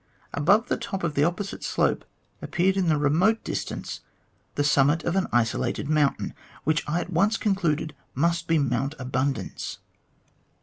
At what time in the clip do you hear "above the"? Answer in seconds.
0.33-0.77